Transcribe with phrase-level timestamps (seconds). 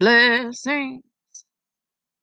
[0.00, 1.02] Blessings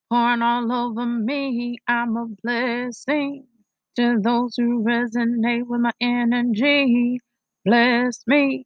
[0.09, 1.77] pouring all over me.
[1.87, 3.47] I'm a blessing
[3.97, 7.19] to those who resonate with my energy.
[7.65, 8.65] Bless me,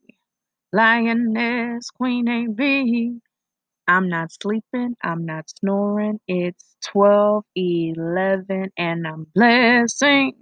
[0.72, 3.20] lioness, queen AB.
[3.88, 6.20] I'm not sleeping, I'm not snoring.
[6.28, 10.34] It's 12, 11, and I'm blessing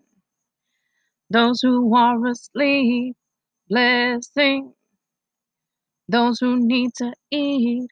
[1.30, 3.16] those who are asleep.
[3.70, 4.74] Blessing
[6.08, 7.88] those who need to eat.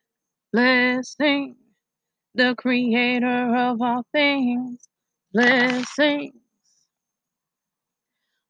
[0.53, 1.57] Blessing
[2.35, 4.89] the creator of all things.
[5.33, 6.33] Blessings.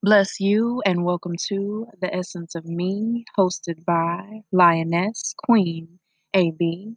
[0.02, 5.98] Bless you and welcome to The Essence of Me, hosted by Lioness Queen
[6.34, 6.96] AB.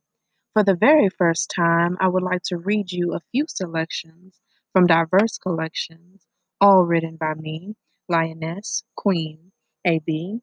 [0.53, 4.39] For the very first time, I would like to read you a few selections
[4.73, 6.23] from diverse collections,
[6.61, 7.75] all written by me,
[8.09, 9.51] Lioness Queen
[9.85, 10.39] AB.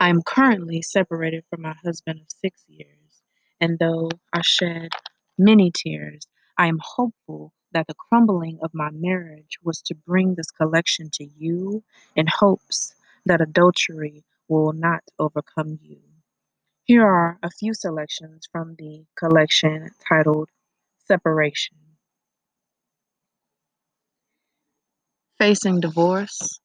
[0.00, 2.93] I am currently separated from my husband of six years,
[3.64, 4.90] and though I shed
[5.38, 6.26] many tears,
[6.58, 11.24] I am hopeful that the crumbling of my marriage was to bring this collection to
[11.24, 11.82] you
[12.14, 12.94] in hopes
[13.24, 15.98] that adultery will not overcome you.
[16.84, 20.50] Here are a few selections from the collection titled
[21.08, 21.78] Separation.
[25.38, 26.60] Facing divorce,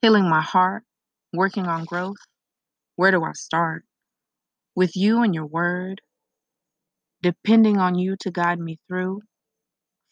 [0.00, 0.84] healing my heart,
[1.34, 2.24] working on growth.
[2.96, 3.84] Where do I start?
[4.74, 6.00] With you and your word,
[7.22, 9.22] depending on you to guide me through.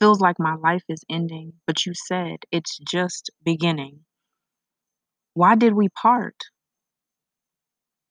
[0.00, 4.04] Feels like my life is ending, but you said it's just beginning.
[5.34, 6.34] Why did we part?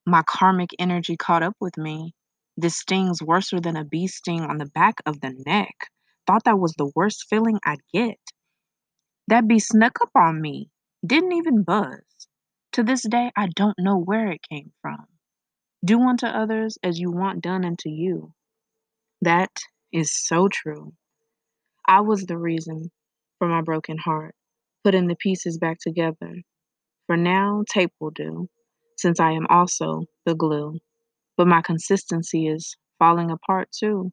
[0.05, 2.15] My karmic energy caught up with me.
[2.57, 5.91] This stings worse than a bee sting on the back of the neck.
[6.25, 8.19] Thought that was the worst feeling I'd get.
[9.27, 10.71] That bee snuck up on me,
[11.05, 12.03] didn't even buzz.
[12.73, 15.07] To this day, I don't know where it came from.
[15.85, 18.34] Do unto others as you want done unto you.
[19.21, 19.51] That
[19.91, 20.93] is so true.
[21.87, 22.91] I was the reason
[23.39, 24.35] for my broken heart,
[24.83, 26.41] putting the pieces back together.
[27.07, 28.49] For now, tape will do,
[28.97, 30.79] since I am also the glue.
[31.37, 34.11] But my consistency is falling apart too.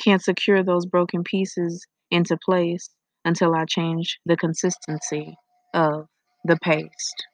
[0.00, 2.90] Can't secure those broken pieces into place
[3.24, 5.36] until I change the consistency
[5.72, 6.08] of
[6.44, 7.26] the paste.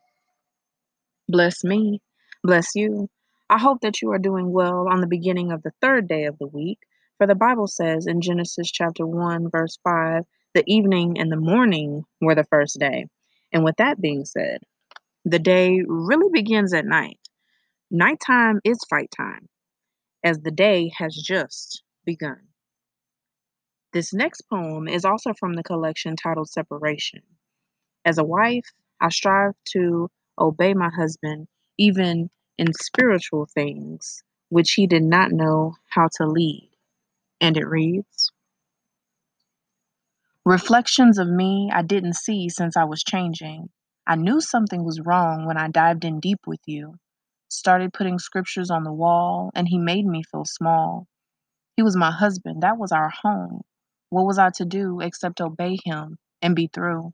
[1.28, 2.00] Bless me,
[2.42, 3.08] bless you.
[3.48, 6.36] I hope that you are doing well on the beginning of the third day of
[6.38, 6.78] the week.
[7.18, 10.24] For the Bible says in Genesis chapter 1, verse 5,
[10.54, 13.06] the evening and the morning were the first day.
[13.52, 14.58] And with that being said,
[15.24, 17.18] the day really begins at night.
[17.90, 19.48] Nighttime is fight time,
[20.24, 22.40] as the day has just begun.
[23.92, 27.22] This next poem is also from the collection titled Separation.
[28.04, 28.66] As a wife,
[29.00, 31.46] I strive to obey my husband
[31.78, 36.70] even in spiritual things which he did not know how to lead.
[37.40, 38.32] And it reads
[40.44, 43.68] Reflections of me I didn't see since I was changing.
[44.06, 46.96] I knew something was wrong when I dived in deep with you.
[47.48, 51.08] Started putting scriptures on the wall, and he made me feel small.
[51.76, 53.62] He was my husband, that was our home.
[54.10, 57.12] What was I to do except obey him and be through?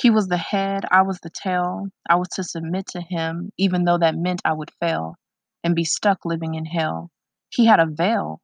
[0.00, 1.88] He was the head, I was the tail.
[2.08, 5.16] I was to submit to him, even though that meant I would fail
[5.62, 7.10] and be stuck living in hell.
[7.50, 8.40] He had a veil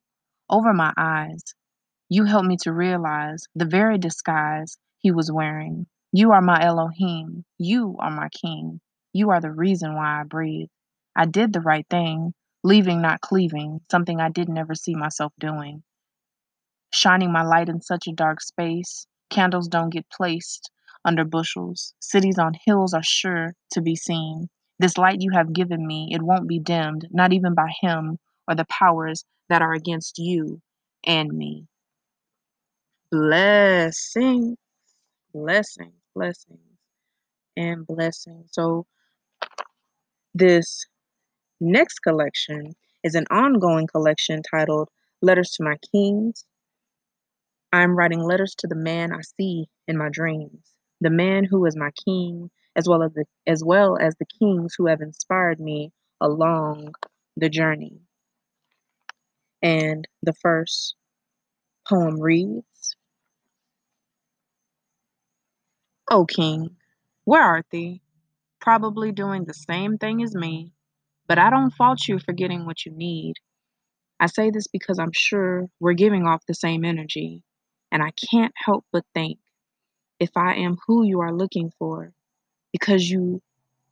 [0.51, 1.43] over my eyes.
[2.11, 5.87] You helped me to realize the very disguise he was wearing.
[6.13, 7.47] You are my Elohim.
[7.57, 8.83] You are my king.
[9.15, 10.69] You are the reason why I breathe.
[11.17, 12.35] I did the right thing,
[12.65, 15.83] leaving, not cleaving, something I didn't ever see myself doing.
[16.93, 20.71] Shining my light in such a dark space, candles don't get placed
[21.07, 21.95] under bushels.
[22.01, 24.49] Cities on hills are sure to be seen.
[24.79, 28.55] This light you have given me, it won't be dimmed, not even by him or
[28.55, 30.61] the powers that are against you
[31.07, 31.67] and me.
[33.11, 34.57] Blessing,
[35.33, 36.59] blessings, blessings,
[37.57, 38.51] and blessings.
[38.53, 38.87] So,
[40.35, 40.85] this
[41.61, 44.91] next collection is an ongoing collection titled
[45.23, 46.45] Letters to My Kings.
[47.73, 51.77] I'm writing letters to the man I see in my dreams, the man who is
[51.77, 55.93] my king, as well as the as well as the kings who have inspired me
[56.21, 56.95] along
[57.37, 58.01] the journey.
[59.63, 60.95] And the first
[61.89, 62.97] poem reads,
[66.11, 66.77] O King,
[67.25, 68.03] where art thee?
[68.61, 70.73] Probably doing the same thing as me,
[71.27, 73.35] but I don't fault you for getting what you need.
[74.19, 77.43] I say this because I'm sure we're giving off the same energy,
[77.93, 79.39] and I can't help but think
[80.21, 82.13] if I am who you are looking for,
[82.73, 83.43] because you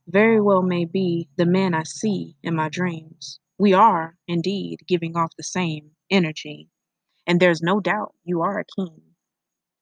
[0.08, 3.40] very well may be the man I see in my dreams.
[3.58, 6.68] We are, indeed, giving off the same energy.
[7.26, 9.00] And there's no doubt you are a king.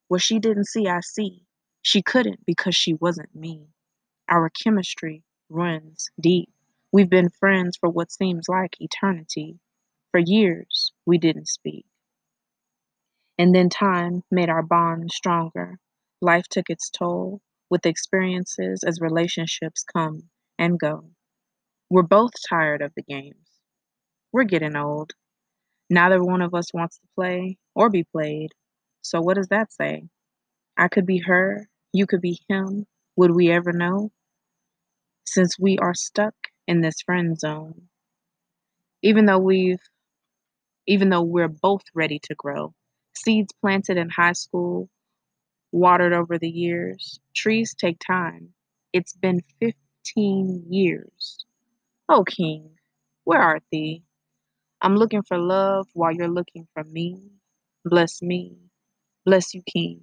[0.07, 1.43] What she didn't see, I see.
[1.81, 3.67] She couldn't because she wasn't me.
[4.29, 6.49] Our chemistry runs deep.
[6.91, 9.59] We've been friends for what seems like eternity.
[10.11, 11.85] For years, we didn't speak.
[13.37, 15.79] And then time made our bond stronger.
[16.23, 21.09] Life took its toll with experiences as relationships come and go.
[21.89, 23.45] We're both tired of the games.
[24.31, 25.11] We're getting old.
[25.89, 28.51] Neither one of us wants to play or be played.
[29.01, 30.07] So, what does that say?
[30.77, 32.87] I could be her, you could be him.
[33.17, 34.09] Would we ever know?
[35.25, 36.35] Since we are stuck
[36.69, 37.89] in this friend zone.
[39.01, 39.83] Even though we've
[40.87, 42.73] even though we're both ready to grow.
[43.13, 44.89] Seeds planted in high school,
[45.73, 47.19] watered over the years.
[47.35, 48.51] Trees take time.
[48.93, 51.45] It's been 15 years.
[52.09, 52.71] Oh, King,
[53.25, 54.03] where art thee?
[54.81, 57.21] I'm looking for love while you're looking for me.
[57.85, 58.57] Bless me.
[59.25, 60.01] Bless you, King.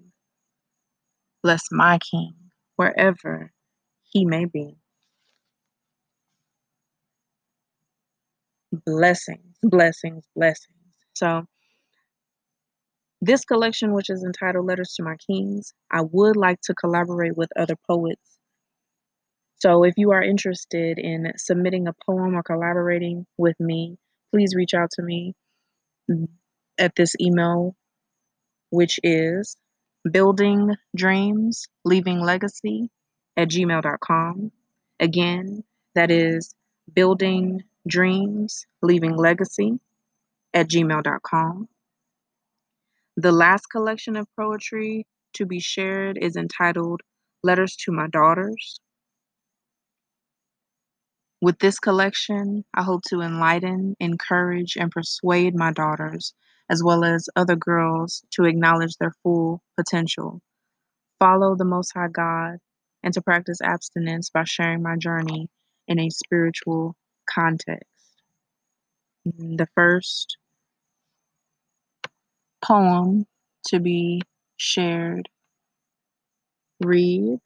[1.43, 2.35] Bless my King,
[2.77, 3.53] wherever
[4.05, 4.77] he may be.
[8.87, 10.77] Blessings, blessings, blessings.
[11.15, 11.45] So,
[13.21, 17.51] this collection, which is entitled Letters to My Kings, I would like to collaborate with
[17.57, 18.39] other poets.
[19.57, 23.99] So, if you are interested in submitting a poem or collaborating with me,
[24.33, 25.35] please reach out to me
[26.79, 27.77] at this email,
[28.71, 29.57] which is
[30.11, 32.91] building dreams, leaving legacy
[33.37, 34.51] at gmail.com.
[34.99, 35.65] Again,
[35.95, 36.55] that is
[36.93, 39.79] building dreams, leaving legacy
[40.55, 41.69] at gmail.com.
[43.17, 47.03] The last collection of poetry to be shared is entitled
[47.43, 48.81] Letters to My Daughters.
[51.43, 56.35] With this collection, I hope to enlighten, encourage, and persuade my daughters,
[56.71, 60.41] as well as other girls, to acknowledge their full potential,
[61.19, 62.59] follow the Most High God,
[63.03, 65.49] and to practice abstinence by sharing my journey
[65.89, 66.97] in a spiritual
[67.27, 67.87] context.
[69.25, 70.39] The first
[72.63, 73.27] poem
[73.69, 74.23] to be
[74.57, 75.29] shared
[76.81, 77.41] reads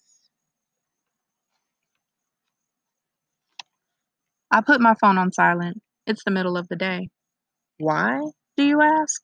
[4.50, 5.82] I put my phone on silent.
[6.06, 7.08] It's the middle of the day.
[7.78, 8.20] Why,
[8.56, 9.20] do you ask?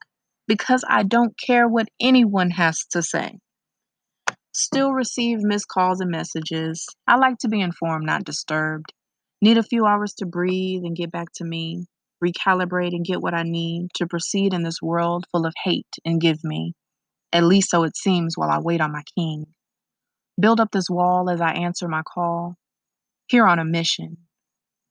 [0.49, 3.39] Because I don't care what anyone has to say.
[4.53, 6.85] Still receive missed calls and messages.
[7.07, 8.93] I like to be informed, not disturbed.
[9.41, 11.87] Need a few hours to breathe and get back to me,
[12.25, 16.21] recalibrate and get what I need to proceed in this world full of hate and
[16.21, 16.75] give me.
[17.33, 19.47] At least so it seems while I wait on my king.
[20.39, 22.57] Build up this wall as I answer my call.
[23.29, 24.19] Here on a mission.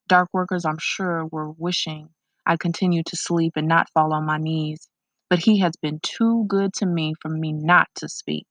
[0.08, 2.10] Dark workers, I'm sure, were wishing
[2.50, 4.90] I'd continue to sleep and not fall on my knees,
[5.30, 8.48] but he has been too good to me for me not to speak.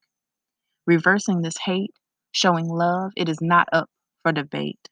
[0.87, 1.95] Reversing this hate,
[2.31, 3.91] showing love, it is not up
[4.23, 4.89] for debate.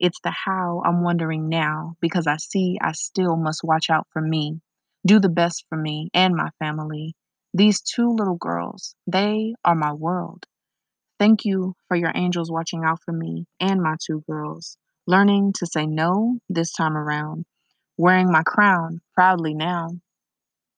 [0.00, 4.22] It's the how I'm wondering now because I see I still must watch out for
[4.22, 4.60] me,
[5.06, 7.14] do the best for me and my family.
[7.54, 10.44] These two little girls, they are my world.
[11.18, 15.66] Thank you for your angels watching out for me and my two girls, learning to
[15.66, 17.46] say no this time around,
[17.96, 20.00] wearing my crown proudly now.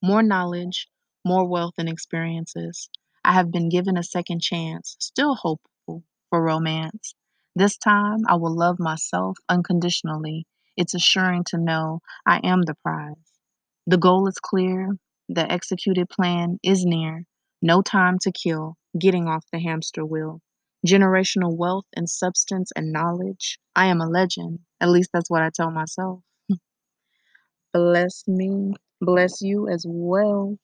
[0.02, 0.88] More knowledge,
[1.24, 2.90] more wealth and experiences.
[3.24, 7.14] I have been given a second chance, still hopeful for romance.
[7.54, 10.46] This time I will love myself unconditionally.
[10.76, 13.38] It's assuring to know I am the prize.
[13.86, 14.96] The goal is clear,
[15.28, 17.24] the executed plan is near.
[17.62, 20.40] No time to kill, getting off the hamster wheel.
[20.86, 23.60] Generational wealth and substance and knowledge.
[23.76, 24.60] I am a legend.
[24.80, 26.22] At least that's what I tell myself.
[27.72, 30.56] Bless me, bless you as well.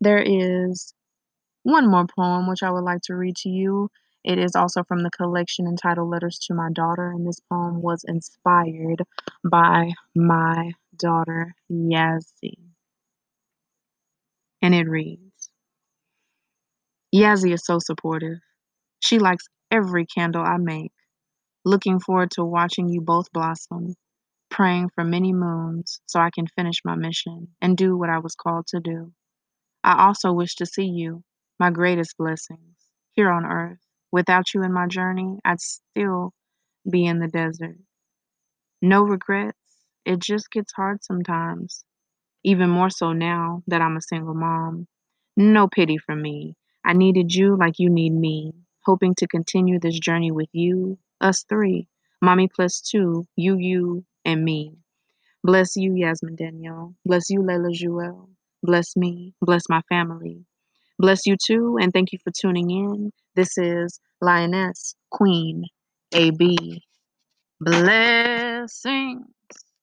[0.00, 0.94] There is
[1.64, 3.90] one more poem which I would like to read to you.
[4.24, 8.04] It is also from the collection entitled Letters to My Daughter, and this poem was
[8.06, 9.02] inspired
[9.44, 12.58] by my daughter Yazzie.
[14.60, 15.50] And it reads
[17.12, 18.38] Yazzie is so supportive.
[19.00, 20.92] She likes every candle I make.
[21.64, 23.96] Looking forward to watching you both blossom,
[24.50, 28.36] praying for many moons so I can finish my mission and do what I was
[28.36, 29.12] called to do.
[29.82, 31.24] I also wish to see you,
[31.58, 32.76] my greatest blessings,
[33.12, 33.80] here on earth.
[34.12, 36.34] Without you in my journey, I'd still
[36.90, 37.78] be in the desert.
[38.82, 39.58] No regrets.
[40.04, 41.84] It just gets hard sometimes.
[42.44, 44.88] Even more so now that I'm a single mom.
[45.36, 46.56] No pity for me.
[46.84, 48.54] I needed you like you need me,
[48.84, 51.88] hoping to continue this journey with you, us three,
[52.20, 54.76] mommy plus two, you, you, and me.
[55.44, 56.94] Bless you, Yasmin Danielle.
[57.06, 58.30] Bless you, Leila Jewel.
[58.62, 59.34] Bless me.
[59.40, 60.44] Bless my family.
[60.98, 63.12] Bless you too, and thank you for tuning in.
[63.34, 65.64] This is Lioness Queen
[66.12, 66.82] AB.
[67.60, 69.24] Blessing.